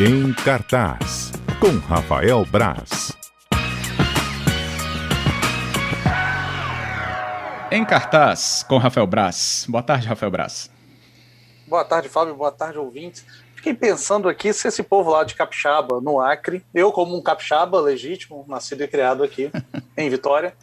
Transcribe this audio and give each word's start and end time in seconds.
Em 0.00 0.32
cartaz, 0.32 1.32
com 1.58 1.76
Rafael 1.76 2.44
Braz. 2.44 3.10
Em 7.68 7.84
cartaz, 7.84 8.62
com 8.62 8.78
Rafael 8.78 9.08
Braz. 9.08 9.66
Boa 9.68 9.82
tarde, 9.82 10.06
Rafael 10.06 10.30
Braz. 10.30 10.70
Boa 11.66 11.84
tarde, 11.84 12.08
Fábio. 12.08 12.36
Boa 12.36 12.52
tarde, 12.52 12.78
ouvintes. 12.78 13.26
Fiquei 13.56 13.74
pensando 13.74 14.28
aqui 14.28 14.52
se 14.52 14.68
esse 14.68 14.84
povo 14.84 15.10
lá 15.10 15.24
de 15.24 15.34
Capixaba, 15.34 16.00
no 16.00 16.20
Acre, 16.20 16.64
eu 16.72 16.92
como 16.92 17.18
um 17.18 17.20
capixaba 17.20 17.80
legítimo, 17.80 18.44
nascido 18.46 18.84
e 18.84 18.86
criado 18.86 19.24
aqui 19.24 19.50
em 19.98 20.08
Vitória, 20.08 20.54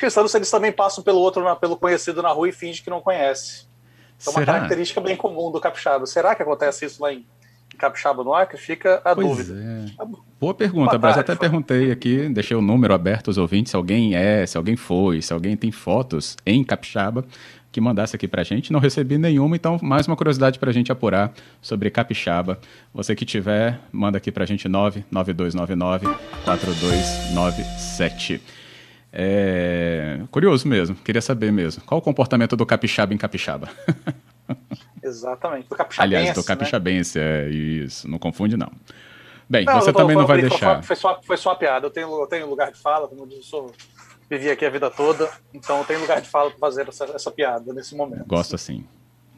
pensando 0.00 0.30
se 0.30 0.38
eles 0.38 0.50
também 0.50 0.72
passam 0.72 1.04
pelo 1.04 1.18
outro, 1.18 1.44
pelo 1.56 1.76
conhecido 1.76 2.22
na 2.22 2.30
rua 2.30 2.48
e 2.48 2.52
finge 2.52 2.80
que 2.80 2.88
não 2.88 3.02
conhece. 3.02 3.68
É 4.26 4.30
uma 4.30 4.40
Será? 4.40 4.54
característica 4.54 4.98
bem 4.98 5.14
comum 5.14 5.52
do 5.52 5.60
capixaba. 5.60 6.06
Será 6.06 6.34
que 6.34 6.42
acontece 6.42 6.86
isso 6.86 7.02
lá 7.02 7.12
em 7.12 7.26
Capixaba 7.78 8.22
no 8.24 8.34
Acre? 8.34 8.58
Fica 8.58 9.00
a 9.04 9.14
pois 9.14 9.28
dúvida. 9.28 9.54
É. 9.54 9.86
Boa 10.40 10.52
pergunta, 10.52 10.98
Braz. 10.98 11.16
Até 11.16 11.34
perguntei 11.34 11.90
aqui, 11.90 12.28
deixei 12.28 12.56
o 12.56 12.60
número 12.60 12.92
aberto 12.92 13.28
aos 13.28 13.38
ouvintes, 13.38 13.70
se 13.70 13.76
alguém 13.76 14.14
é, 14.14 14.44
se 14.44 14.56
alguém 14.56 14.76
foi, 14.76 15.22
se 15.22 15.32
alguém 15.32 15.56
tem 15.56 15.70
fotos 15.70 16.36
em 16.44 16.62
Capixaba, 16.62 17.24
que 17.72 17.80
mandasse 17.80 18.14
aqui 18.14 18.28
pra 18.28 18.42
gente. 18.42 18.72
Não 18.72 18.80
recebi 18.80 19.16
nenhuma, 19.18 19.56
então 19.56 19.78
mais 19.82 20.06
uma 20.06 20.16
curiosidade 20.16 20.58
pra 20.58 20.72
gente 20.72 20.92
apurar 20.92 21.32
sobre 21.62 21.90
Capixaba. 21.90 22.58
Você 22.92 23.14
que 23.14 23.24
tiver, 23.24 23.78
manda 23.92 24.18
aqui 24.18 24.30
pra 24.32 24.44
gente 24.44 24.68
99299 24.68 26.06
4297. 26.44 28.40
É... 29.12 30.20
Curioso 30.30 30.68
mesmo, 30.68 30.94
queria 30.96 31.22
saber 31.22 31.50
mesmo. 31.50 31.82
Qual 31.84 31.98
o 31.98 32.02
comportamento 32.02 32.56
do 32.56 32.66
capixaba 32.66 33.14
em 33.14 33.16
capixaba? 33.16 33.68
Exatamente, 35.02 35.68
do 35.68 35.76
capixabense. 35.76 36.16
Aliás, 36.16 36.34
do 36.34 36.40
né? 36.40 36.46
capixabense, 36.46 37.18
né? 37.18 37.46
é 37.46 37.48
isso, 37.48 38.08
não 38.08 38.18
confunde 38.18 38.56
não. 38.56 38.70
Bem, 39.48 39.64
não, 39.64 39.80
você 39.80 39.92
também 39.92 40.16
não 40.16 40.26
vai 40.26 40.40
deixar. 40.40 40.82
Foi 40.82 40.96
só, 40.96 41.20
foi 41.22 41.36
só 41.36 41.50
uma 41.50 41.56
piada, 41.56 41.86
eu 41.86 41.90
tenho, 41.90 42.20
eu 42.20 42.26
tenho 42.26 42.48
lugar 42.48 42.70
de 42.70 42.78
fala, 42.78 43.08
como 43.08 43.22
eu 43.22 43.26
disse, 43.26 43.44
sou, 43.44 43.72
vivi 44.28 44.50
aqui 44.50 44.64
a 44.64 44.70
vida 44.70 44.90
toda, 44.90 45.28
então 45.54 45.78
eu 45.78 45.84
tenho 45.84 46.00
lugar 46.00 46.20
de 46.20 46.28
fala 46.28 46.50
para 46.50 46.58
fazer 46.58 46.86
essa, 46.88 47.04
essa 47.06 47.30
piada 47.30 47.72
nesse 47.72 47.94
momento. 47.96 48.26
Gosto 48.26 48.54
assim. 48.54 48.84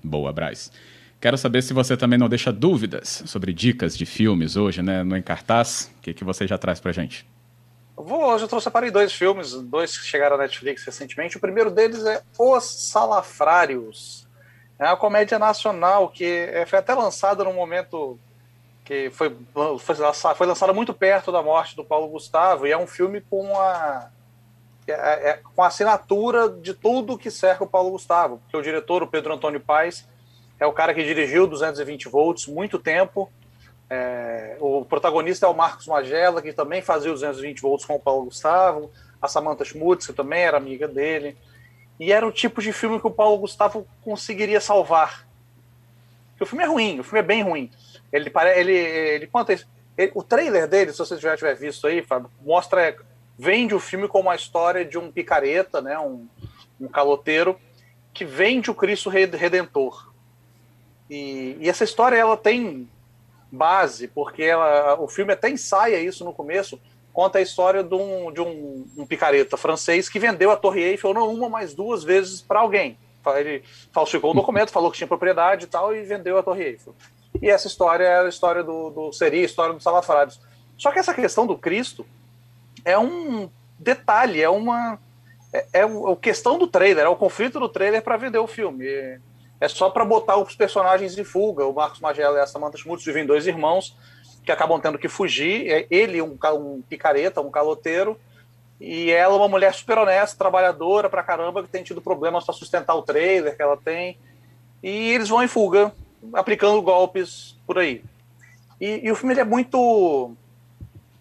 Boa, 0.03 0.33
Braz. 0.33 0.73
Quero 1.21 1.37
saber 1.37 1.63
se 1.63 1.75
você 1.75 1.97
também 1.97 2.19
não 2.19 2.31
deixa 2.31 2.51
dúvidas 2.51 3.23
sobre 3.27 3.53
dicas 3.53 3.97
de 3.97 4.07
filmes 4.07 4.57
hoje, 4.57 4.83
né, 4.83 5.03
no 5.03 5.17
Encartaz. 5.17 5.93
O 5.99 6.01
que, 6.01 6.15
que 6.15 6.25
você 6.25 6.47
já 6.47 6.57
traz 6.57 6.81
pra 6.81 6.93
gente? 6.93 7.29
Vou, 7.95 8.25
hoje 8.25 8.45
eu 8.45 8.49
trouxe, 8.49 8.65
separei 8.65 8.91
dois 8.91 9.13
filmes, 9.13 9.53
dois 9.53 9.99
que 9.99 10.07
chegaram 10.07 10.39
na 10.39 10.45
Netflix 10.45 10.83
recentemente. 10.83 11.37
O 11.37 11.41
primeiro 11.41 11.71
deles 11.71 12.03
é 12.07 12.23
Os 12.39 12.65
Salafrários. 12.65 14.27
É 14.81 14.87
uma 14.87 14.97
comédia 14.97 15.39
nacional 15.39 16.09
que 16.09 16.25
é, 16.25 16.67
foi 16.67 16.79
até 16.79 16.95
lançada 16.95 17.45
num 17.45 17.53
momento 17.53 18.19
que 18.85 19.11
foi, 19.11 19.37
foi, 19.79 19.79
foi 20.35 20.47
lançada 20.47 20.73
muito 20.73 20.93
perto 20.93 21.31
da 21.31 21.43
morte 21.43 21.77
do 21.77 21.85
Paulo 21.85 22.09
Gustavo 22.09 22.67
e 22.67 22.73
é 22.73 22.79
um 22.79 22.87
filme 22.87 23.21
com 23.21 23.57
a, 23.61 24.09
é, 24.89 24.93
é, 25.31 25.41
com 25.55 25.63
a 25.63 25.67
assinatura 25.67 26.49
de 26.49 26.75
tudo 26.75 27.19
que 27.19 27.31
cerca 27.31 27.63
o 27.63 27.69
Paulo 27.69 27.91
Gustavo. 27.91 28.39
Porque 28.39 28.57
o 28.57 28.63
diretor, 28.63 29.03
o 29.03 29.07
Pedro 29.07 29.35
Antônio 29.35 29.61
Paes, 29.61 30.09
é 30.59 30.67
o 30.67 30.73
cara 30.73 30.93
que 30.95 31.05
dirigiu 31.05 31.47
220 31.47 32.09
volts 32.09 32.47
muito 32.47 32.79
tempo 32.79 33.31
é, 33.91 34.57
o 34.61 34.85
protagonista 34.85 35.47
é 35.47 35.49
o 35.49 35.55
Marcos 35.55 35.89
Magela, 35.89 36.41
que 36.41 36.53
também 36.53 36.81
fazia 36.81 37.13
os 37.13 37.21
220 37.21 37.61
volts 37.61 37.85
com 37.85 37.97
o 37.97 38.01
Paulo 38.01 38.27
Gustavo, 38.27 38.89
a 39.21 39.27
Samantha 39.27 39.65
Schmutz, 39.65 40.07
que 40.07 40.13
também 40.13 40.43
era 40.43 40.57
amiga 40.57 40.87
dele. 40.87 41.37
E 42.01 42.11
era 42.11 42.27
o 42.27 42.33
tipo 42.33 42.63
de 42.63 42.73
filme 42.73 42.99
que 42.99 43.07
o 43.07 43.11
Paulo 43.11 43.37
Gustavo 43.37 43.87
conseguiria 44.03 44.59
salvar. 44.59 45.29
Porque 46.31 46.45
o 46.45 46.47
filme 46.47 46.65
é 46.65 46.67
ruim, 46.67 46.99
o 46.99 47.05
filme 47.05 47.19
é 47.19 47.23
bem 47.23 47.43
ruim. 47.43 47.71
Ele, 48.11 48.33
ele, 48.57 48.73
ele 48.73 49.27
conta 49.27 49.53
isso. 49.53 49.69
Ele, 49.99 50.11
o 50.15 50.23
trailer 50.23 50.67
dele, 50.67 50.93
se 50.93 50.99
você 50.99 51.19
já 51.19 51.37
tiver 51.37 51.55
visto 51.55 51.87
aí, 51.87 52.03
Fábio, 52.03 52.31
mostra, 52.41 52.97
vende 53.39 53.75
o 53.75 53.79
filme 53.79 54.09
como 54.09 54.31
a 54.31 54.35
história 54.35 54.83
de 54.83 54.97
um 54.97 55.13
picareta, 55.13 55.83
né, 55.83 55.99
um, 55.99 56.27
um 56.81 56.89
caloteiro, 56.89 57.61
que 58.15 58.25
vende 58.25 58.71
o 58.71 58.75
Cristo 58.75 59.11
Redentor. 59.11 60.11
E, 61.11 61.59
e 61.61 61.69
essa 61.69 61.85
história 61.85 62.17
ela 62.17 62.37
tem 62.37 62.89
base, 63.53 64.09
porque 64.09 64.45
ela, 64.45 64.99
o 64.99 65.07
filme 65.07 65.35
até 65.35 65.51
ensaia 65.51 66.01
isso 66.01 66.25
no 66.25 66.33
começo, 66.33 66.81
conta 67.21 67.39
a 67.39 67.43
história 67.43 67.85
de 67.85 67.95
um, 67.95 68.33
de 68.33 68.41
um, 68.41 68.87
um 68.97 69.05
picareta 69.05 69.55
francês 69.55 70.09
que 70.09 70.19
vendeu 70.19 70.51
a 70.51 70.57
Torre 70.57 70.81
Eiffel 70.81 71.13
não 71.13 71.29
uma, 71.29 71.51
mas 71.51 71.75
duas 71.75 72.03
vezes 72.03 72.41
para 72.41 72.61
alguém. 72.61 72.97
Ele 73.37 73.63
falsificou 73.93 74.31
o 74.31 74.35
documento, 74.35 74.71
falou 74.71 74.91
que 74.91 74.97
tinha 74.97 75.07
propriedade 75.07 75.67
e 75.67 75.69
tal, 75.69 75.95
e 75.95 76.01
vendeu 76.01 76.39
a 76.39 76.43
Torre 76.43 76.65
Eiffel. 76.65 76.95
E 77.43 77.51
essa 77.51 77.67
história 77.67 78.05
é 78.05 78.21
a 78.21 78.27
história 78.27 78.65
do, 78.65 78.89
do 78.89 79.13
seria 79.13 79.43
a 79.43 79.45
história 79.45 79.75
dos 79.75 79.83
salafrários. 79.83 80.41
Só 80.79 80.91
que 80.91 80.99
essa 80.99 81.13
questão 81.13 81.47
do 81.47 81.59
Cristo 81.59 82.07
é 82.87 82.99
um 82.99 83.51
detalhe, 83.79 84.41
é 84.41 84.49
uma 84.49 84.99
é, 85.53 85.67
é 85.75 85.83
a 85.83 86.17
questão 86.19 86.59
do 86.59 86.67
trailer, 86.69 87.05
é 87.05 87.09
o 87.11 87.17
conflito 87.17 87.61
do 87.61 87.69
trailer 87.69 88.01
para 88.01 88.17
vender 88.17 88.39
o 88.39 88.47
filme. 88.47 88.87
É 89.61 89.69
só 89.69 89.91
para 89.91 90.07
botar 90.07 90.39
os 90.39 90.57
personagens 90.57 91.19
em 91.19 91.25
fuga. 91.25 91.67
O 91.67 91.75
Marcos 91.75 92.01
Magela 92.01 92.39
e 92.39 92.41
a 92.41 92.47
Samantha 92.47 92.79
Schmutz 92.79 93.05
vivem 93.05 93.27
dois 93.27 93.47
irmãos 93.47 93.95
que 94.45 94.53
acabam 94.53 94.81
tendo 94.81 94.99
que 94.99 95.09
fugir. 95.09 95.71
É 95.71 95.87
ele, 95.91 96.21
um, 96.23 96.37
um 96.55 96.83
picareta, 96.83 97.41
um 97.41 97.51
caloteiro, 97.51 98.19
e 98.81 99.11
ela, 99.11 99.37
uma 99.37 99.49
mulher 99.49 99.75
super 99.75 99.99
honesta, 99.99 100.39
trabalhadora 100.39 101.09
pra 101.09 101.23
caramba, 101.23 101.63
que 101.63 101.69
tem 101.69 101.83
tido 101.83 102.01
problemas 102.01 102.45
para 102.45 102.55
sustentar 102.55 102.95
o 102.95 103.03
trailer 103.03 103.57
que 103.57 103.63
ela 103.63 103.77
tem. 103.77 104.19
E 104.83 105.11
eles 105.11 105.29
vão 105.29 105.43
em 105.43 105.49
fuga, 105.49 105.93
aplicando 106.33 106.81
golpes 106.81 107.57
por 107.67 107.79
aí. 107.79 108.03
E, 108.81 109.07
e 109.07 109.11
o 109.11 109.17
filme 109.17 109.39
é 109.39 109.45
muito. 109.45 110.35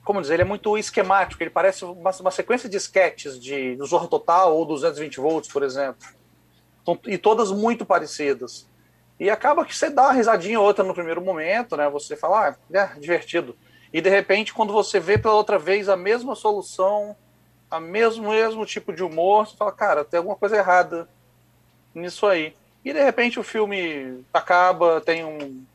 Como 0.04 0.22
dizer, 0.22 0.36
ele 0.36 0.44
é 0.44 0.46
muito 0.46 0.76
esquemático, 0.78 1.44
ele 1.44 1.52
parece 1.52 1.86
uma, 1.86 2.10
uma 2.20 2.32
sequência 2.32 2.68
de 2.68 2.78
sketches 2.78 3.40
de, 3.40 3.76
do 3.76 3.86
Zorro 3.86 4.08
Total 4.08 4.56
ou 4.56 4.66
220 4.66 5.18
volts, 5.20 5.52
por 5.52 5.62
exemplo 5.62 6.08
e 7.06 7.18
todas 7.18 7.52
muito 7.52 7.86
parecidas. 7.86 8.68
E 9.20 9.30
acaba 9.30 9.66
que 9.66 9.76
você 9.76 9.90
dá 9.90 10.04
uma 10.04 10.14
risadinha 10.14 10.60
ou 10.60 10.66
outra 10.66 10.84
no 10.84 10.94
primeiro 10.94 11.22
momento, 11.22 11.76
né? 11.76 11.90
Você 11.90 12.16
fala, 12.16 12.50
ah, 12.50 12.56
é 12.74 13.00
divertido. 13.00 13.56
E 13.92 14.00
de 14.00 14.10
repente, 14.10 14.54
quando 14.54 14.72
você 14.72 15.00
vê 15.00 15.18
pela 15.18 15.34
outra 15.34 15.60
vez 15.60 15.90
a 15.90 15.98
mesma 15.98 16.36
solução, 16.36 17.16
a 17.70 17.80
mesmo 17.80 18.30
mesmo 18.30 18.66
tipo 18.66 18.94
de 18.94 19.04
humor, 19.04 19.48
você 19.48 19.58
fala, 19.58 19.72
cara, 19.72 20.06
tem 20.06 20.20
alguma 20.20 20.36
coisa 20.36 20.56
errada 20.56 21.10
nisso 21.94 22.26
aí. 22.26 22.56
E 22.84 22.94
de 22.94 23.04
repente 23.04 23.40
o 23.40 23.44
filme 23.44 24.24
acaba, 24.34 25.02
tem 25.02 25.26
um 25.26 25.66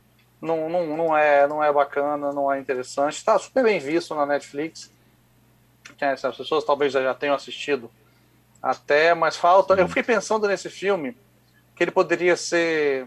não, 0.40 0.68
não, 0.68 0.96
não 0.96 1.16
é 1.16 1.46
não 1.46 1.62
é 1.62 1.72
bacana, 1.72 2.32
não 2.32 2.50
é 2.52 2.58
interessante. 2.58 3.16
Está 3.16 3.38
super 3.38 3.62
bem 3.62 3.78
visto 3.78 4.14
na 4.14 4.24
Netflix. 4.24 4.90
As 6.00 6.36
pessoas 6.36 6.64
talvez 6.64 6.92
já 6.92 7.14
tenham 7.14 7.34
assistido 7.34 7.90
até, 8.62 9.14
mas 9.14 9.36
falta. 9.36 9.74
Eu 9.74 9.88
fiquei 9.88 10.02
pensando 10.02 10.48
nesse 10.48 10.70
filme 10.70 11.16
que 11.76 11.84
ele 11.84 11.90
poderia 11.90 12.36
ser 12.36 13.06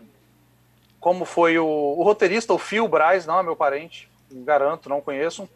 como 1.07 1.23
foi 1.23 1.57
o, 1.57 1.65
o 1.65 2.03
roteirista, 2.03 2.53
o 2.53 2.57
Phil 2.57 2.85
Braz, 2.85 3.25
não 3.25 3.39
é 3.39 3.41
meu 3.41 3.55
parente, 3.55 4.09
garanto, 4.29 4.89
não 4.89 4.99
conheço. 4.99 5.47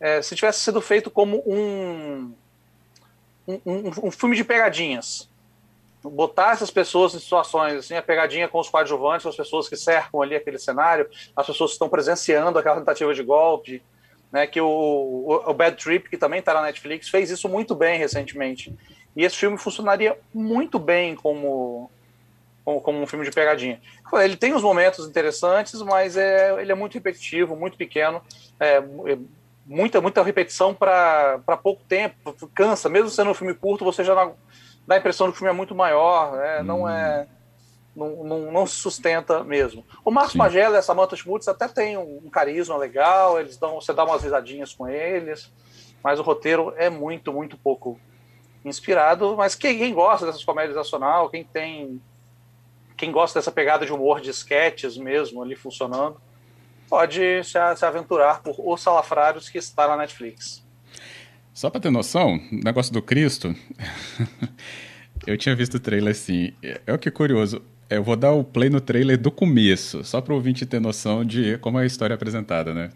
É, 0.00 0.20
se 0.20 0.34
tivesse 0.34 0.62
sido 0.62 0.80
feito 0.80 1.12
como 1.12 1.44
um, 1.46 2.34
um, 3.46 3.60
um, 3.64 4.06
um, 4.06 4.10
filme 4.10 4.34
de 4.34 4.42
pegadinhas. 4.42 5.30
Botar 6.02 6.54
essas 6.54 6.72
pessoas 6.72 7.14
em 7.14 7.20
situações, 7.20 7.74
assim, 7.74 7.94
a 7.94 8.02
pegadinha 8.02 8.48
com 8.48 8.58
os 8.58 8.68
coadjuvantes, 8.68 9.24
as 9.28 9.36
pessoas 9.36 9.68
que 9.68 9.76
cercam 9.76 10.20
ali 10.20 10.34
aquele 10.34 10.58
cenário, 10.58 11.08
as 11.36 11.46
pessoas 11.46 11.70
que 11.70 11.74
estão 11.74 11.88
presenciando 11.88 12.58
aquela 12.58 12.80
tentativa 12.80 13.14
de 13.14 13.22
golpe, 13.22 13.80
né, 14.32 14.44
que 14.44 14.60
o, 14.60 14.66
o, 14.66 15.50
o 15.50 15.54
Bad 15.54 15.76
Trip, 15.76 16.10
que 16.10 16.18
também 16.18 16.40
está 16.40 16.52
na 16.52 16.62
Netflix, 16.62 17.08
fez 17.08 17.30
isso 17.30 17.48
muito 17.48 17.76
bem 17.76 17.96
recentemente. 17.96 18.74
E 19.14 19.22
esse 19.22 19.36
filme 19.36 19.56
funcionaria 19.56 20.18
muito 20.34 20.80
bem 20.80 21.14
como, 21.14 21.88
como, 22.64 22.80
como, 22.80 23.00
um 23.00 23.06
filme 23.06 23.24
de 23.24 23.30
pegadinha. 23.30 23.80
Ele 24.14 24.36
tem 24.36 24.54
os 24.54 24.62
momentos 24.62 25.06
interessantes, 25.06 25.80
mas 25.82 26.16
é, 26.16 26.60
ele 26.60 26.72
é 26.72 26.74
muito 26.74 26.94
repetitivo, 26.94 27.54
muito 27.54 27.76
pequeno, 27.76 28.22
é, 28.58 28.76
é 28.78 29.18
muita, 29.66 30.00
muita 30.00 30.22
repetição 30.22 30.74
para 30.74 31.38
pouco 31.62 31.82
tempo, 31.84 32.34
cansa. 32.54 32.88
Mesmo 32.88 33.10
sendo 33.10 33.30
um 33.30 33.34
filme 33.34 33.54
curto, 33.54 33.84
você 33.84 34.02
já 34.02 34.14
dá, 34.14 34.32
dá 34.86 34.94
a 34.94 34.98
impressão 34.98 35.26
de 35.26 35.32
que 35.32 35.36
o 35.36 35.38
filme 35.38 35.52
é 35.52 35.56
muito 35.56 35.74
maior, 35.74 36.36
né? 36.36 36.60
hum. 36.60 36.64
não 36.64 36.88
é. 36.88 37.26
Não, 37.94 38.24
não, 38.24 38.50
não, 38.50 38.66
se 38.66 38.74
sustenta 38.74 39.44
mesmo. 39.44 39.86
O 40.04 40.10
Marcos 40.10 40.34
Magela 40.34 40.74
e 40.74 40.78
a 40.78 40.82
Samantha 40.82 41.14
Schmutz 41.14 41.46
até 41.46 41.68
tem 41.68 41.96
um, 41.96 42.22
um, 42.24 42.28
carisma 42.28 42.76
legal, 42.76 43.38
eles 43.38 43.56
dão, 43.56 43.76
você 43.76 43.92
dá 43.92 44.04
umas 44.04 44.24
risadinhas 44.24 44.74
com 44.74 44.88
eles, 44.88 45.52
mas 46.02 46.18
o 46.18 46.22
roteiro 46.24 46.74
é 46.76 46.90
muito, 46.90 47.32
muito 47.32 47.56
pouco 47.56 48.00
inspirado, 48.64 49.36
mas 49.36 49.54
quem, 49.54 49.78
quem 49.78 49.94
gosta 49.94 50.26
dessas 50.26 50.42
comédias 50.42 50.76
nacional, 50.76 51.30
quem 51.30 51.44
tem 51.44 52.02
quem 53.04 53.12
gosta 53.12 53.38
dessa 53.38 53.52
pegada 53.52 53.84
de 53.84 53.92
humor 53.92 54.18
de 54.22 54.30
sketches 54.30 54.96
mesmo 54.96 55.42
ali 55.42 55.54
funcionando, 55.54 56.16
pode 56.88 57.44
se, 57.44 57.58
se 57.76 57.84
aventurar 57.84 58.42
por 58.42 58.56
Os 58.58 58.80
Salafrários 58.80 59.50
que 59.50 59.58
está 59.58 59.86
na 59.86 59.98
Netflix. 59.98 60.64
Só 61.52 61.68
para 61.68 61.82
ter 61.82 61.90
noção, 61.90 62.40
negócio 62.50 62.92
do 62.94 63.02
Cristo, 63.02 63.54
eu 65.26 65.36
tinha 65.36 65.54
visto 65.54 65.74
o 65.74 65.80
trailer 65.80 66.12
assim, 66.12 66.54
é 66.62 66.92
o 66.94 66.98
que 66.98 67.10
curioso, 67.10 67.62
eu 67.90 68.02
vou 68.02 68.16
dar 68.16 68.32
o 68.32 68.42
play 68.42 68.70
no 68.70 68.80
trailer 68.80 69.18
do 69.18 69.30
começo, 69.30 70.02
só 70.02 70.22
para 70.22 70.32
o 70.32 70.36
ouvinte 70.36 70.64
ter 70.64 70.80
noção 70.80 71.24
de 71.24 71.58
como 71.58 71.78
é 71.78 71.82
a 71.82 71.86
história 71.86 72.14
é 72.14 72.16
apresentada, 72.16 72.72
né? 72.72 72.90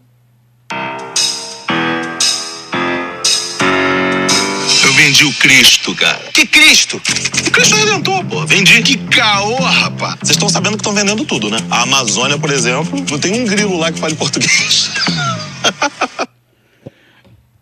Eu 4.84 4.92
vendi 4.92 5.24
o 5.24 5.34
Cristo, 5.34 5.94
cara. 5.94 6.18
Que 6.32 6.46
Cristo? 6.46 6.96
O 6.96 7.50
Cristo 7.50 7.76
Redentor, 7.76 8.24
pô. 8.24 8.46
Vendi. 8.46 8.82
Que 8.82 8.96
caô, 9.08 9.56
rapaz. 9.56 10.16
Vocês 10.20 10.30
estão 10.30 10.48
sabendo 10.48 10.76
que 10.76 10.80
estão 10.80 10.94
vendendo 10.94 11.24
tudo, 11.24 11.50
né? 11.50 11.58
A 11.70 11.82
Amazônia, 11.82 12.38
por 12.38 12.50
exemplo, 12.50 12.98
não 13.10 13.18
tem 13.18 13.42
um 13.42 13.44
grilo 13.44 13.78
lá 13.78 13.92
que 13.92 13.98
fale 13.98 14.14
português. 14.14 14.90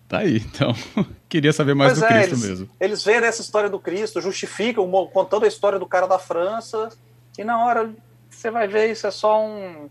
Tá 0.09 0.19
aí, 0.19 0.37
então. 0.37 0.73
Queria 1.29 1.53
saber 1.53 1.75
mais 1.75 1.99
Pois 1.99 2.01
do 2.01 2.05
é, 2.07 2.19
Cristo 2.19 2.35
eles, 2.35 2.49
mesmo. 2.49 2.71
Eles 2.81 3.05
veem 3.05 3.19
essa 3.19 3.43
história 3.43 3.69
do 3.69 3.79
Cristo, 3.79 4.21
justificam, 4.21 4.89
contando 5.13 5.45
a 5.45 5.49
história 5.49 5.79
do 5.79 5.87
cara 5.87 6.07
da 6.07 6.19
França, 6.19 6.91
e 7.37 7.43
na 7.43 7.65
hora 7.65 7.91
você 8.31 8.51
vai 8.51 8.69
ver 8.69 8.91
isso 8.91 9.07
é 9.07 9.11
só 9.11 9.45
um, 9.45 9.89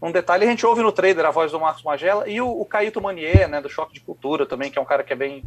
um 0.00 0.10
detalhe. 0.10 0.44
A 0.44 0.48
gente 0.48 0.66
ouve 0.66 0.82
no 0.82 0.90
trailer 0.90 1.24
a 1.24 1.30
voz 1.30 1.52
do 1.52 1.60
Marcos 1.60 1.84
Magela 1.84 2.28
e 2.28 2.40
o, 2.40 2.48
o 2.48 2.64
Caíto 2.64 3.00
Manier, 3.00 3.48
né, 3.48 3.60
do 3.60 3.68
Choque 3.68 3.94
de 3.94 4.00
Cultura 4.00 4.44
também, 4.44 4.70
que 4.70 4.78
é 4.78 4.82
um 4.82 4.86
cara 4.86 5.04
que 5.04 5.12
é 5.12 5.16
bem, 5.16 5.44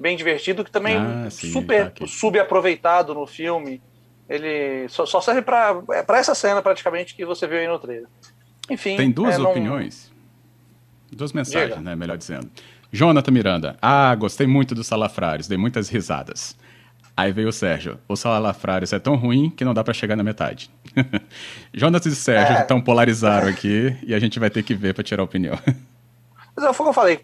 bem 0.00 0.16
divertido, 0.16 0.64
que 0.64 0.70
também 0.70 0.96
Ah, 0.96 1.24
é 1.26 1.30
sim, 1.30 1.52
super 1.52 1.90
tá 1.90 2.06
subaproveitado 2.06 3.14
no 3.14 3.26
filme. 3.26 3.80
Ele 4.28 4.88
só, 4.88 5.04
só 5.06 5.20
serve 5.20 5.42
para 5.42 5.82
essa 6.14 6.34
cena 6.34 6.62
praticamente 6.62 7.14
que 7.14 7.24
você 7.26 7.46
viu 7.46 7.58
aí 7.58 7.66
no 7.68 7.78
trailer. 7.78 8.06
Enfim. 8.70 8.96
Tem 8.96 9.10
duas 9.10 9.34
é, 9.34 9.38
não- 9.38 9.50
opiniões. 9.50 10.10
Duas 11.12 11.32
mensagens, 11.32 11.70
Diga. 11.70 11.80
né? 11.80 11.96
Melhor 11.96 12.16
dizendo. 12.16 12.48
Jonathan 12.92 13.32
Miranda. 13.32 13.76
Ah, 13.82 14.14
gostei 14.14 14.46
muito 14.46 14.74
dos 14.74 14.86
Salafrários, 14.86 15.48
dei 15.48 15.58
muitas 15.58 15.88
risadas. 15.88 16.56
Aí 17.16 17.32
veio 17.32 17.48
o 17.48 17.52
Sérgio. 17.52 17.98
O 18.08 18.14
Salafrários 18.16 18.92
é 18.92 18.98
tão 19.00 19.16
ruim 19.16 19.50
que 19.50 19.64
não 19.64 19.74
dá 19.74 19.82
pra 19.82 19.92
chegar 19.92 20.14
na 20.16 20.22
metade. 20.22 20.70
Jonathan 21.74 22.08
e 22.08 22.12
Sérgio 22.14 22.56
É. 22.56 22.60
estão 22.62 22.80
polarizaram 22.80 23.48
aqui 23.48 23.96
e 24.04 24.14
a 24.14 24.18
gente 24.20 24.38
vai 24.38 24.48
ter 24.48 24.62
que 24.62 24.74
ver 24.74 24.94
pra 24.94 25.02
tirar 25.04 25.22
a 25.22 25.24
opinião. 25.24 25.58
Mas 26.56 26.64
é, 26.64 26.72
foi 26.72 26.84
o 26.86 26.88
que 26.88 26.90
eu 26.90 26.94
falei. 26.94 27.20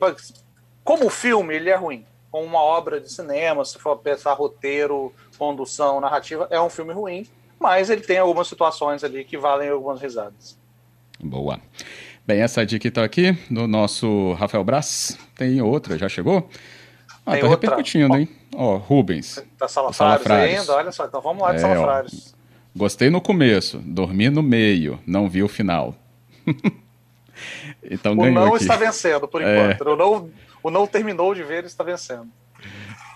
Como 0.84 1.08
filme, 1.08 1.54
ele 1.54 1.70
é 1.70 1.76
ruim. 1.76 2.04
Como 2.30 2.44
uma 2.44 2.60
obra 2.60 3.00
de 3.00 3.10
cinema, 3.10 3.64
se 3.64 3.78
for 3.78 3.96
pensar 3.96 4.32
roteiro, 4.34 5.12
condução, 5.38 6.00
narrativa, 6.00 6.46
é 6.50 6.60
um 6.60 6.68
filme 6.68 6.92
ruim. 6.92 7.26
Mas 7.58 7.88
ele 7.88 8.02
tem 8.02 8.18
algumas 8.18 8.48
situações 8.48 9.02
ali 9.02 9.24
que 9.24 9.38
valem 9.38 9.70
algumas 9.70 10.00
risadas. 10.00 10.58
Boa. 11.18 11.58
Bem, 12.26 12.40
essa 12.42 12.66
dica 12.66 12.86
então 12.88 13.02
aqui 13.02 13.32
do 13.50 13.66
nosso 13.66 14.32
Rafael 14.34 14.62
Brás. 14.64 15.16
Tem 15.36 15.60
outra, 15.62 15.96
já 15.96 16.08
chegou? 16.08 16.48
Ah, 17.24 17.32
Tem 17.32 17.40
tá 17.40 17.46
outra. 17.48 17.68
repercutindo, 17.70 18.16
hein? 18.16 18.28
Ó, 18.54 18.76
Rubens. 18.76 19.42
Tá 19.58 19.66
Salafrários, 19.68 19.96
Salafrários. 20.24 20.60
ainda, 20.60 20.74
olha 20.74 20.92
só. 20.92 21.06
Então 21.06 21.20
vamos 21.20 21.42
lá 21.42 21.52
de 21.52 21.56
É, 21.58 21.60
Salafrários. 21.60 22.34
Gostei 22.76 23.08
no 23.08 23.20
começo, 23.22 23.78
dormi 23.78 24.28
no 24.28 24.42
meio, 24.42 24.98
não 25.06 25.28
vi 25.28 25.42
o 25.42 25.48
final. 25.48 25.94
então 27.90 28.12
O 28.12 28.16
ganhou 28.16 28.34
não 28.34 28.48
aqui. 28.54 28.64
está 28.64 28.76
vencendo, 28.76 29.26
por 29.28 29.42
É. 29.42 29.72
enquanto. 29.72 29.88
O, 29.88 29.96
não, 29.96 30.30
o 30.66 30.70
não 30.70 30.84
terminou 30.84 31.32
de 31.32 31.44
ver, 31.44 31.64
está 31.64 31.84
vencendo. 31.84 32.28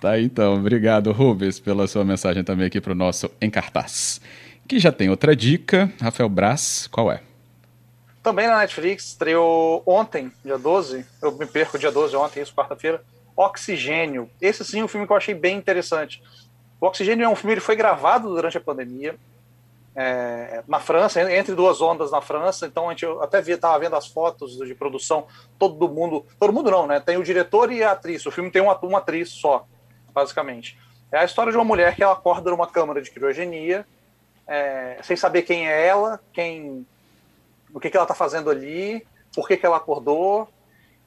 Tá 0.00 0.20
então. 0.20 0.54
Obrigado, 0.54 1.10
Rubens, 1.10 1.58
pela 1.58 1.88
sua 1.88 2.04
mensagem 2.04 2.44
também 2.44 2.66
aqui 2.66 2.80
para 2.80 2.92
o 2.92 2.94
nosso 2.94 3.28
Em 3.40 3.50
Cartaz. 3.50 4.20
Que 4.68 4.78
já 4.78 4.92
tem 4.92 5.10
outra 5.10 5.34
dica. 5.34 5.92
Rafael 6.00 6.28
Brás, 6.28 6.86
qual 6.86 7.10
é? 7.10 7.22
Também 8.22 8.46
na 8.46 8.58
Netflix, 8.58 9.08
estreou 9.08 9.82
ontem, 9.84 10.30
dia 10.44 10.56
12. 10.56 11.04
Eu 11.20 11.32
me 11.32 11.44
perco 11.44 11.76
dia 11.76 11.90
12 11.90 12.14
ontem, 12.14 12.40
isso, 12.40 12.54
quarta-feira. 12.54 13.02
Oxigênio. 13.36 14.30
Esse 14.40 14.64
sim 14.64 14.80
é 14.80 14.84
um 14.84 14.88
filme 14.88 15.06
que 15.06 15.12
eu 15.12 15.16
achei 15.16 15.34
bem 15.34 15.56
interessante. 15.56 16.22
O 16.80 16.86
Oxigênio 16.86 17.24
é 17.24 17.28
um 17.28 17.34
filme, 17.34 17.54
ele 17.54 17.60
foi 17.60 17.74
gravado 17.74 18.28
durante 18.28 18.56
a 18.56 18.60
pandemia, 18.60 19.16
é, 20.02 20.62
na 20.66 20.80
França, 20.80 21.20
entre 21.30 21.54
duas 21.54 21.82
ondas 21.82 22.10
na 22.10 22.22
França. 22.22 22.66
Então 22.66 22.88
a 22.88 22.92
gente 22.92 23.04
até 23.20 23.40
estava 23.40 23.78
vendo 23.78 23.94
as 23.96 24.06
fotos 24.06 24.56
de 24.56 24.74
produção, 24.74 25.26
todo 25.58 25.86
mundo, 25.90 26.24
todo 26.38 26.54
mundo 26.54 26.70
não, 26.70 26.86
né? 26.86 26.98
Tem 27.00 27.18
o 27.18 27.22
diretor 27.22 27.70
e 27.70 27.84
a 27.84 27.92
atriz. 27.92 28.24
O 28.24 28.30
filme 28.30 28.50
tem 28.50 28.62
uma, 28.62 28.78
uma 28.78 28.98
atriz 28.98 29.28
só, 29.28 29.66
basicamente. 30.14 30.78
É 31.12 31.18
a 31.18 31.24
história 31.24 31.52
de 31.52 31.58
uma 31.58 31.66
mulher 31.66 31.94
que 31.94 32.02
ela 32.02 32.14
acorda 32.14 32.50
numa 32.50 32.66
câmara 32.66 33.02
de 33.02 33.10
criogenia, 33.10 33.86
é, 34.46 34.96
sem 35.02 35.16
saber 35.16 35.42
quem 35.42 35.68
é 35.68 35.86
ela, 35.86 36.18
quem, 36.32 36.86
o 37.74 37.78
que, 37.78 37.90
que 37.90 37.96
ela 37.96 38.04
está 38.04 38.14
fazendo 38.14 38.48
ali, 38.48 39.06
por 39.34 39.46
que, 39.46 39.58
que 39.58 39.66
ela 39.66 39.76
acordou, 39.76 40.48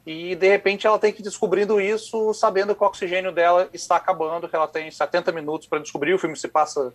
e 0.05 0.35
de 0.35 0.47
repente 0.47 0.85
ela 0.85 0.99
tem 0.99 1.11
que 1.11 1.21
ir 1.21 1.23
descobrindo 1.23 1.81
isso, 1.81 2.31
sabendo 2.35 2.75
que 2.75 2.83
o 2.83 2.85
oxigênio 2.85 3.31
dela 3.31 3.69
está 3.73 3.95
acabando, 3.95 4.47
que 4.47 4.55
ela 4.55 4.67
tem 4.67 4.91
70 4.91 5.31
minutos 5.31 5.67
para 5.67 5.79
descobrir. 5.79 6.13
O 6.13 6.19
filme 6.19 6.37
se 6.37 6.47
passa 6.47 6.93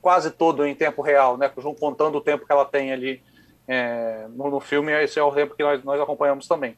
quase 0.00 0.30
todo 0.30 0.66
em 0.66 0.74
tempo 0.74 1.02
real, 1.02 1.36
né? 1.36 1.50
Contando 1.78 2.18
o 2.18 2.20
tempo 2.20 2.46
que 2.46 2.52
ela 2.52 2.64
tem 2.64 2.92
ali 2.92 3.22
é, 3.68 4.26
no, 4.30 4.50
no 4.50 4.60
filme, 4.60 4.92
esse 4.92 5.18
é 5.18 5.22
o 5.22 5.32
tempo 5.32 5.54
que 5.54 5.62
nós, 5.62 5.82
nós 5.84 6.00
acompanhamos 6.00 6.48
também. 6.48 6.76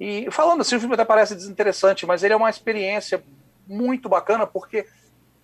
E 0.00 0.28
falando 0.30 0.62
assim, 0.62 0.76
o 0.76 0.80
filme 0.80 0.94
até 0.94 1.04
parece 1.04 1.34
desinteressante, 1.34 2.04
mas 2.06 2.22
ele 2.22 2.34
é 2.34 2.36
uma 2.36 2.50
experiência 2.50 3.22
muito 3.66 4.08
bacana 4.08 4.46
porque 4.46 4.86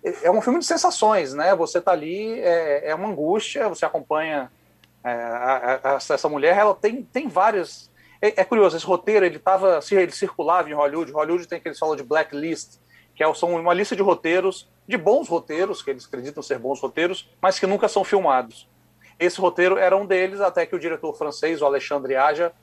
é 0.03 0.29
um 0.31 0.41
filme 0.41 0.59
de 0.59 0.65
sensações, 0.65 1.33
né? 1.33 1.55
Você 1.55 1.79
tá 1.79 1.91
ali, 1.91 2.39
é, 2.41 2.89
é 2.89 2.95
uma 2.95 3.07
angústia, 3.07 3.69
você 3.69 3.85
acompanha 3.85 4.51
é, 5.03 5.09
a, 5.09 5.79
a, 5.83 5.95
essa 5.95 6.29
mulher, 6.29 6.57
ela 6.57 6.75
tem, 6.75 7.03
tem 7.03 7.27
vários. 7.27 7.89
É, 8.21 8.41
é, 8.41 8.43
curioso, 8.43 8.75
esse 8.75 8.85
roteiro 8.85 9.25
ele 9.25 9.39
tava, 9.39 9.79
ele 9.91 10.11
circulava 10.11 10.69
em 10.69 10.73
Hollywood. 10.73 11.11
Hollywood 11.11 11.47
tem 11.47 11.57
aquele 11.57 11.75
solo 11.75 11.95
de 11.95 12.03
blacklist, 12.03 12.77
que 13.15 13.23
é, 13.23 13.33
são 13.33 13.55
uma 13.55 13.73
lista 13.73 13.95
de 13.95 14.01
roteiros, 14.01 14.69
de 14.87 14.97
bons 14.97 15.27
roteiros, 15.27 15.81
que 15.81 15.89
eles 15.89 16.05
acreditam 16.05 16.43
ser 16.43 16.59
bons 16.59 16.79
roteiros, 16.81 17.29
mas 17.41 17.59
que 17.59 17.67
nunca 17.67 17.87
são 17.87 18.03
filmados. 18.03 18.67
Esse 19.19 19.39
roteiro 19.39 19.77
era 19.77 19.95
um 19.95 20.05
deles, 20.05 20.41
até 20.41 20.65
que 20.65 20.75
o 20.75 20.79
diretor 20.79 21.13
francês, 21.13 21.61
o 21.61 21.65
Alexandre 21.65 22.15
Aja, 22.15 22.53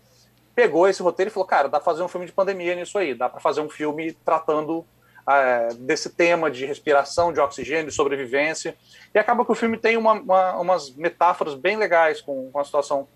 pegou 0.54 0.88
esse 0.88 1.02
roteiro 1.02 1.30
e 1.30 1.32
falou: 1.32 1.46
cara, 1.46 1.68
dá 1.68 1.78
para 1.78 1.84
fazer 1.84 2.02
um 2.02 2.08
filme 2.08 2.26
de 2.26 2.32
pandemia 2.32 2.74
nisso 2.74 2.98
aí, 2.98 3.14
dá 3.14 3.28
para 3.28 3.40
fazer 3.40 3.60
um 3.60 3.68
filme 3.68 4.12
tratando 4.12 4.84
é, 5.28 5.68
desse 5.74 6.10
tema 6.10 6.50
de 6.50 6.64
respiração, 6.64 7.32
de 7.32 7.40
oxigênio, 7.40 7.86
de 7.86 7.92
sobrevivência. 7.92 8.76
E 9.14 9.18
acaba 9.18 9.44
que 9.44 9.52
o 9.52 9.54
filme 9.54 9.76
tem 9.76 9.96
uma, 9.96 10.12
uma, 10.12 10.56
umas 10.58 10.94
metáforas 10.94 11.54
bem 11.54 11.76
legais 11.76 12.20
com, 12.20 12.50
com 12.50 12.58
a 12.58 12.64
situação 12.64 13.06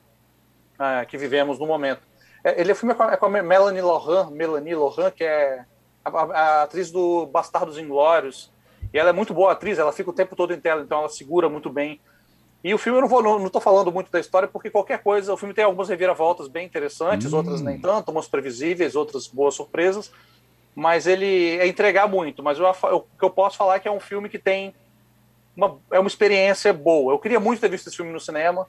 é, 0.79 1.05
que 1.05 1.17
vivemos 1.17 1.59
no 1.59 1.67
momento. 1.67 2.10
É, 2.43 2.61
ele 2.61 2.73
é 2.73 2.75
filme 2.75 2.95
com 2.95 3.03
a, 3.03 3.13
é 3.13 3.17
com 3.17 3.27
a 3.27 3.43
Melanie 3.43 3.83
Laurent, 3.83 4.31
Melanie 4.31 4.75
Laurent, 4.75 5.13
que 5.13 5.25
é 5.25 5.65
a, 6.05 6.11
a, 6.11 6.63
atriz 6.63 6.91
do 6.91 7.27
Bastardos 7.27 7.79
Inglórios. 7.79 8.53
E 8.93 8.99
ela 8.99 9.11
é 9.11 9.13
muito 9.13 9.33
boa 9.33 9.53
atriz, 9.53 9.79
ela 9.79 9.93
fica 9.93 10.11
o 10.11 10.15
tempo 10.15 10.35
todo 10.35 10.53
em 10.53 10.61
tela, 10.61 10.83
então 10.83 10.99
ela 10.99 11.09
segura 11.09 11.49
muito 11.49 11.71
bem. 11.71 12.01
E 12.63 12.75
o 12.75 12.79
filme 12.79 12.99
eu 12.99 13.03
não 13.03 13.09
vou, 13.09 13.23
não 13.23 13.47
estou 13.47 13.61
falando 13.61 13.91
muito 13.91 14.11
da 14.11 14.21
história, 14.21 14.49
porque 14.49 14.69
qualquer 14.69 15.03
coisa, 15.03 15.33
o 15.33 15.37
filme 15.37 15.55
tem 15.55 15.65
algumas 15.65 15.89
reviravoltas 15.89 16.49
bem 16.49 16.67
interessantes, 16.67 17.33
hum. 17.33 17.37
outras 17.37 17.61
nem 17.61 17.81
tanto, 17.81 18.11
umas 18.11 18.29
previsíveis, 18.29 18.97
outras 18.97 19.27
boas 19.27 19.55
surpresas 19.55 20.13
mas 20.75 21.07
ele 21.07 21.59
é 21.59 21.67
entregar 21.67 22.09
muito. 22.09 22.43
Mas 22.43 22.59
eu, 22.59 22.65
eu, 22.65 22.97
o 22.97 23.19
que 23.19 23.25
eu 23.25 23.31
posso 23.31 23.57
falar 23.57 23.77
é 23.77 23.81
que 23.81 23.89
é 23.89 23.91
um 23.91 24.01
filme 24.01 24.29
que 24.29 24.39
tem 24.39 24.75
uma, 25.57 25.79
é 25.91 25.99
uma 25.99 26.09
experiência 26.09 26.73
boa. 26.73 27.13
Eu 27.13 27.19
queria 27.19 27.41
muito 27.41 27.61
ter 27.61 27.69
visto 27.69 27.89
esse 27.89 27.97
filme 27.97 28.13
no 28.13 28.21
cinema, 28.21 28.67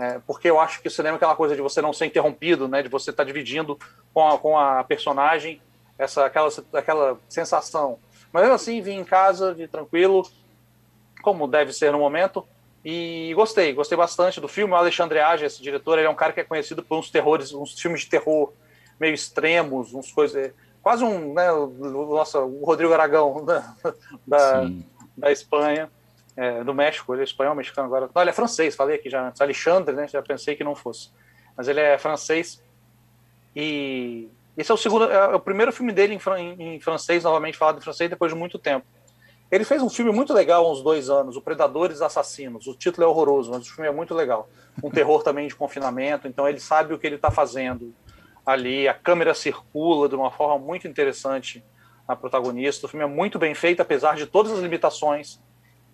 é, 0.00 0.18
porque 0.26 0.48
eu 0.48 0.58
acho 0.58 0.80
que 0.80 0.88
o 0.88 0.90
cinema 0.90 1.16
é 1.16 1.18
aquela 1.18 1.36
coisa 1.36 1.54
de 1.54 1.60
você 1.60 1.82
não 1.82 1.92
ser 1.92 2.06
interrompido, 2.06 2.66
né, 2.66 2.82
de 2.82 2.88
você 2.88 3.10
estar 3.10 3.22
tá 3.22 3.26
dividindo 3.26 3.78
com 4.14 4.26
a, 4.26 4.38
com 4.38 4.58
a 4.58 4.82
personagem 4.82 5.60
essa 5.98 6.24
aquela, 6.24 6.48
aquela 6.72 7.18
sensação. 7.28 7.98
Mas 8.32 8.46
eu 8.46 8.54
assim 8.54 8.80
vim 8.80 8.98
em 8.98 9.04
casa 9.04 9.54
de 9.54 9.68
tranquilo, 9.68 10.26
como 11.22 11.46
deve 11.46 11.72
ser 11.72 11.92
no 11.92 11.98
momento. 11.98 12.46
E 12.82 13.34
gostei, 13.34 13.74
gostei 13.74 13.98
bastante 13.98 14.40
do 14.40 14.48
filme. 14.48 14.72
O 14.72 14.76
Alexandre 14.76 15.18
Age, 15.18 15.44
esse 15.44 15.62
diretor, 15.62 15.98
ele 15.98 16.06
é 16.06 16.10
um 16.10 16.14
cara 16.14 16.32
que 16.32 16.40
é 16.40 16.44
conhecido 16.44 16.82
por 16.82 16.96
uns 16.96 17.10
terrores, 17.10 17.52
uns 17.52 17.78
filmes 17.78 18.00
de 18.00 18.08
terror 18.08 18.50
meio 18.98 19.12
extremos, 19.12 19.92
uns 19.92 20.10
coisas 20.10 20.52
quase 20.82 21.04
um, 21.04 21.34
né, 21.34 21.48
nossa, 21.78 22.40
o 22.40 22.64
Rodrigo 22.64 22.92
Aragão 22.92 23.44
né, 23.44 23.62
da, 24.26 24.70
da 25.16 25.32
Espanha, 25.32 25.90
é, 26.36 26.62
do 26.64 26.72
México, 26.74 27.12
ele 27.14 27.22
é 27.22 27.24
espanhol, 27.24 27.54
mexicano 27.54 27.86
agora. 27.86 28.08
Não, 28.14 28.22
ele 28.22 28.30
é 28.30 28.34
francês, 28.34 28.74
falei 28.74 28.96
aqui 28.96 29.10
já 29.10 29.28
antes. 29.28 29.40
Alexandre, 29.40 29.94
né? 29.94 30.08
Já 30.08 30.22
pensei 30.22 30.54
que 30.54 30.64
não 30.64 30.74
fosse. 30.74 31.10
Mas 31.56 31.68
ele 31.68 31.80
é 31.80 31.98
francês. 31.98 32.62
E 33.54 34.28
esse 34.56 34.70
é 34.70 34.74
o 34.74 34.76
segundo, 34.76 35.04
é 35.04 35.34
o 35.34 35.40
primeiro 35.40 35.72
filme 35.72 35.92
dele 35.92 36.14
em, 36.14 36.40
em, 36.40 36.74
em 36.76 36.80
francês, 36.80 37.24
novamente 37.24 37.56
falado 37.56 37.78
em 37.78 37.80
francês, 37.80 38.08
depois 38.08 38.32
de 38.32 38.38
muito 38.38 38.58
tempo. 38.58 38.86
Ele 39.50 39.64
fez 39.64 39.82
um 39.82 39.90
filme 39.90 40.12
muito 40.12 40.32
legal 40.32 40.64
há 40.64 40.70
uns 40.70 40.80
dois 40.80 41.10
anos, 41.10 41.36
O 41.36 41.42
Predadores 41.42 42.00
Assassinos. 42.00 42.68
O 42.68 42.74
título 42.74 43.04
é 43.04 43.08
horroroso, 43.08 43.50
mas 43.50 43.66
o 43.66 43.74
filme 43.74 43.88
é 43.88 43.92
muito 43.92 44.14
legal. 44.14 44.48
Um 44.82 44.90
terror 44.90 45.24
também 45.24 45.48
de 45.48 45.56
confinamento, 45.56 46.28
então 46.28 46.48
ele 46.48 46.60
sabe 46.60 46.94
o 46.94 46.98
que 46.98 47.06
ele 47.06 47.16
está 47.16 47.30
fazendo 47.32 47.92
ali, 48.46 48.88
a 48.88 48.94
câmera 48.94 49.34
circula 49.34 50.08
de 50.08 50.14
uma 50.14 50.30
forma 50.30 50.58
muito 50.58 50.86
interessante 50.86 51.64
a 52.06 52.14
protagonista. 52.14 52.86
O 52.86 52.88
filme 52.88 53.04
é 53.04 53.08
muito 53.08 53.38
bem 53.38 53.54
feito, 53.54 53.80
apesar 53.80 54.14
de 54.14 54.26
todas 54.26 54.52
as 54.52 54.60
limitações 54.60 55.40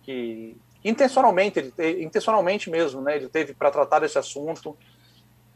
que 0.07 0.55
intencionalmente, 0.85 1.59
ele, 1.59 2.03
intencionalmente 2.03 2.69
mesmo, 2.69 3.01
né, 3.01 3.17
ele 3.17 3.27
teve 3.27 3.53
para 3.53 3.69
tratar 3.69 3.99
desse 3.99 4.17
assunto. 4.17 4.75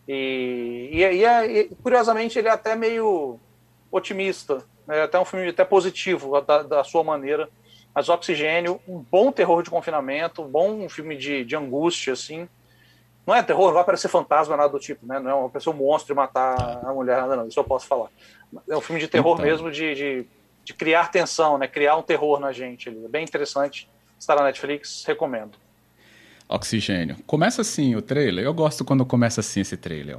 E, 0.06 0.90
e, 0.92 1.04
e, 1.04 1.26
e, 1.26 1.76
curiosamente 1.82 2.38
ele 2.38 2.50
é 2.50 2.52
até 2.52 2.76
meio 2.76 3.40
otimista, 3.90 4.66
é 4.90 5.04
até 5.04 5.18
um 5.18 5.24
filme 5.24 5.48
até 5.48 5.64
positivo 5.64 6.42
da, 6.42 6.64
da 6.64 6.84
sua 6.84 7.02
maneira. 7.02 7.50
Mas 7.96 8.10
Oxigênio, 8.10 8.80
um 8.88 9.00
bom 9.00 9.32
terror 9.32 9.64
de 9.64 9.70
confinamento, 9.70 10.42
um 10.42 10.48
bom 10.48 10.88
filme 10.90 11.16
de, 11.16 11.46
de 11.46 11.56
angústia, 11.56 12.14
assim. 12.14 12.48
Não 13.26 13.36
é 13.36 13.44
terror, 13.44 13.68
não 13.68 13.74
vai 13.74 13.84
aparecer 13.84 14.10
fantasma, 14.10 14.58
nada 14.58 14.70
do 14.70 14.80
tipo, 14.80 15.06
né? 15.06 15.20
Não 15.20 15.30
é 15.30 15.34
uma 15.34 15.50
pessoa 15.50 15.74
um 15.74 15.80
monstro 15.80 16.14
e 16.14 16.16
matar 16.16 16.56
a 16.84 16.94
mulher, 16.94 17.22
nada 17.22 17.36
não, 17.36 17.48
isso 17.48 17.60
eu 17.60 17.64
posso 17.64 17.88
falar. 17.88 18.10
É 18.70 18.76
um 18.76 18.82
filme 18.82 19.00
de 19.00 19.08
terror 19.08 19.34
então. 19.34 19.46
mesmo, 19.46 19.72
de, 19.72 19.94
de, 19.94 20.28
de 20.64 20.74
criar 20.74 21.12
tensão, 21.12 21.58
né? 21.58 21.68
Criar 21.68 21.96
um 21.98 22.02
terror 22.02 22.40
na 22.40 22.52
gente. 22.52 22.90
É 22.90 23.08
bem 23.08 23.24
interessante. 23.24 23.90
Está 24.22 24.36
na 24.36 24.44
Netflix, 24.44 25.04
recomendo. 25.08 25.54
Oxigênio. 26.48 27.18
Começa 27.26 27.64
assim 27.64 27.96
o 27.96 28.04
trailer. 28.04 28.46
Eu 28.46 28.54
gosto 28.54 28.86
quando 28.86 29.04
começa 29.04 29.42
assim 29.42 29.62
esse 29.62 29.76
trailer. 29.76 30.18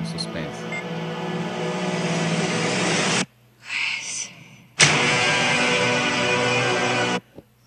Um 0.00 0.06
suspense. 0.06 0.64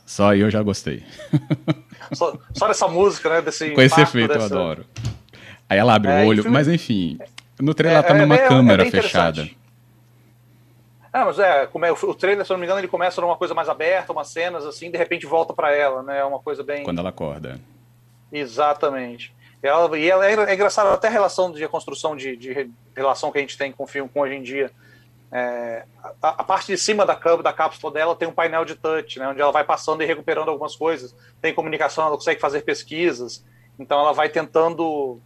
Só 0.03 0.31
aí 0.31 0.39
eu 0.39 0.49
já 0.49 0.63
gostei. 0.63 1.03
Só, 2.13 2.37
só 2.53 2.67
dessa 2.67 2.87
música, 2.87 3.29
né? 3.29 3.41
Desse 3.41 3.71
Com 3.71 3.81
esse 3.81 3.99
efeito 3.99 4.27
dessa... 4.27 4.53
eu 4.53 4.59
adoro. 4.59 4.85
Aí 5.67 5.77
ela 5.77 5.95
abre 5.95 6.11
é, 6.11 6.23
o 6.23 6.27
olho, 6.27 6.43
filme... 6.43 6.55
mas 6.55 6.67
enfim. 6.67 7.17
No 7.59 7.73
trailer 7.73 7.97
ela 7.97 8.07
tá 8.07 8.15
é, 8.15 8.21
numa 8.21 8.35
é 8.35 8.47
câmera 8.47 8.85
fechada. 8.85 9.49
Ah, 11.15 11.23
mas 11.23 11.39
é, 11.39 11.65
como 11.67 11.85
é, 11.85 11.91
o 11.93 12.13
trailer, 12.13 12.45
se 12.45 12.51
eu 12.51 12.55
não 12.55 12.59
me 12.59 12.65
engano, 12.65 12.81
ele 12.81 12.89
começa 12.89 13.21
numa 13.21 13.37
coisa 13.37 13.53
mais 13.53 13.69
aberta, 13.69 14.11
umas 14.11 14.27
cenas 14.27 14.65
assim, 14.65 14.91
de 14.91 14.97
repente 14.97 15.25
volta 15.25 15.53
para 15.53 15.73
ela, 15.73 16.03
né? 16.03 16.19
É 16.19 16.25
uma 16.25 16.39
coisa 16.39 16.61
bem. 16.61 16.83
Quando 16.83 16.99
ela 16.99 17.07
acorda. 17.07 17.57
Exatamente. 18.29 19.33
E 19.63 19.65
ela, 19.65 19.97
e 19.97 20.11
ela 20.11 20.27
é, 20.29 20.33
é 20.33 20.53
engraçado 20.53 20.89
até 20.89 21.07
a 21.07 21.11
relação 21.11 21.53
de 21.53 21.63
a 21.63 21.69
construção 21.69 22.17
de, 22.17 22.35
de, 22.35 22.69
relação 22.93 23.31
que 23.31 23.37
a 23.37 23.41
gente 23.41 23.57
tem 23.57 23.71
com 23.71 23.85
o 23.85 23.87
filme 23.87 24.09
com 24.13 24.19
hoje 24.19 24.35
em 24.35 24.43
dia. 24.43 24.69
É, 25.31 25.85
a, 26.21 26.27
a, 26.31 26.43
parte 26.43 26.67
de 26.67 26.77
cima 26.77 27.05
da, 27.05 27.13
da 27.13 27.53
cápsula 27.53 27.93
dela 27.93 28.13
tem 28.13 28.27
um 28.27 28.33
painel 28.33 28.65
de 28.65 28.75
touch, 28.75 29.17
né, 29.17 29.29
onde 29.29 29.39
ela 29.39 29.53
vai 29.53 29.63
passando 29.63 30.03
e 30.03 30.05
recuperando 30.05 30.49
algumas 30.49 30.75
coisas. 30.75 31.15
Tem 31.41 31.53
comunicação, 31.53 32.07
ela 32.07 32.17
consegue 32.17 32.41
fazer 32.41 32.63
pesquisas. 32.63 33.41
Então 33.79 34.01
ela 34.01 34.11
vai 34.11 34.27
tentando 34.27 35.21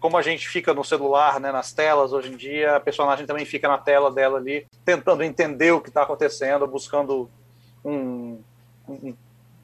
como 0.00 0.16
a 0.16 0.22
gente 0.22 0.48
fica 0.48 0.74
no 0.74 0.82
celular, 0.82 1.38
né, 1.38 1.52
nas 1.52 1.72
telas 1.72 2.12
hoje 2.12 2.32
em 2.32 2.36
dia, 2.36 2.76
a 2.76 2.80
personagem 2.80 3.24
também 3.24 3.44
fica 3.44 3.68
na 3.68 3.78
tela 3.78 4.10
dela 4.10 4.38
ali, 4.38 4.66
tentando 4.84 5.22
entender 5.22 5.70
o 5.70 5.80
que 5.80 5.88
está 5.88 6.02
acontecendo, 6.02 6.66
buscando 6.66 7.30
um, 7.84 8.40
um, 8.88 9.14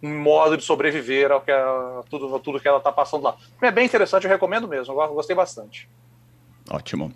um, 0.00 0.20
modo 0.20 0.56
de 0.56 0.62
sobreviver 0.62 1.32
ao 1.32 1.40
que 1.40 1.50
a, 1.50 2.02
tudo, 2.08 2.38
tudo 2.38 2.60
que 2.60 2.68
ela 2.68 2.78
está 2.78 2.92
passando 2.92 3.24
lá. 3.24 3.36
É 3.60 3.70
bem 3.72 3.84
interessante, 3.84 4.24
eu 4.24 4.30
recomendo 4.30 4.68
mesmo, 4.68 4.92
eu 5.00 5.14
gostei 5.14 5.34
bastante. 5.34 5.88
Ótimo. 6.70 7.12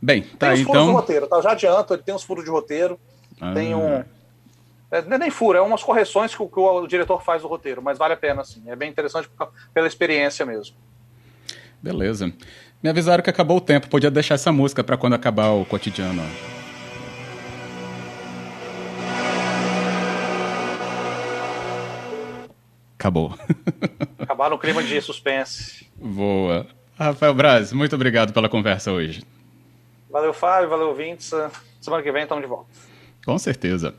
Bem, 0.00 0.22
tá 0.22 0.52
tem 0.52 0.60
então. 0.60 0.72
Furos 0.72 0.86
de 0.86 0.92
roteiro, 0.92 1.26
tá? 1.26 1.40
Já 1.40 1.50
adianto, 1.50 1.94
ele 1.94 2.02
tem 2.04 2.14
uns 2.14 2.22
furos 2.22 2.44
de 2.44 2.50
roteiro, 2.50 3.00
ah. 3.40 3.52
tem 3.52 3.74
um. 3.74 4.04
É, 4.92 5.02
não 5.02 5.16
é 5.16 5.18
nem 5.18 5.30
furo, 5.30 5.58
é 5.58 5.60
umas 5.60 5.82
correções 5.82 6.32
que 6.32 6.40
o, 6.40 6.48
que 6.48 6.60
o 6.60 6.86
diretor 6.86 7.20
faz 7.20 7.42
do 7.42 7.48
roteiro, 7.48 7.82
mas 7.82 7.98
vale 7.98 8.14
a 8.14 8.16
pena, 8.16 8.42
assim. 8.42 8.62
É 8.70 8.76
bem 8.76 8.88
interessante 8.88 9.28
pela 9.72 9.88
experiência 9.88 10.46
mesmo. 10.46 10.76
Beleza. 11.84 12.32
Me 12.82 12.88
avisaram 12.88 13.22
que 13.22 13.28
acabou 13.28 13.58
o 13.58 13.60
tempo. 13.60 13.90
Podia 13.90 14.10
deixar 14.10 14.36
essa 14.36 14.50
música 14.50 14.82
para 14.82 14.96
quando 14.96 15.12
acabar 15.12 15.50
o 15.50 15.66
cotidiano. 15.66 16.22
Acabou. 22.98 23.34
Acabar 24.18 24.48
no 24.48 24.58
clima 24.58 24.82
de 24.82 24.98
suspense. 25.02 25.86
Boa. 25.94 26.66
Rafael 26.98 27.34
Braz, 27.34 27.70
muito 27.70 27.94
obrigado 27.94 28.32
pela 28.32 28.48
conversa 28.48 28.90
hoje. 28.90 29.22
Valeu, 30.08 30.32
Fábio. 30.32 30.70
Valeu, 30.70 30.94
Vintes. 30.94 31.30
Semana 31.82 32.02
que 32.02 32.10
vem 32.10 32.22
estamos 32.22 32.42
de 32.42 32.48
volta. 32.48 32.70
Com 33.26 33.36
certeza. 33.36 33.94